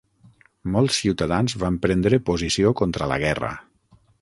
Molts 0.75 0.95
ciutadans 1.01 1.55
van 1.65 1.77
prendre 1.85 2.21
posició 2.31 2.73
contra 2.81 3.11
la 3.13 3.21
guerra. 3.27 3.53